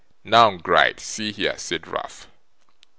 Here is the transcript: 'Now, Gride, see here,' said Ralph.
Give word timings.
'Now, 0.23 0.57
Gride, 0.57 0.99
see 0.99 1.31
here,' 1.31 1.59
said 1.59 1.87
Ralph. 1.87 2.27